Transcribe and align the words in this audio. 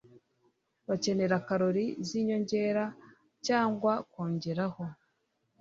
bakenera 0.87 1.35
kalori 1.47 1.85
z'inyongera 2.07 2.85
cyangwakongeraho 3.45 4.83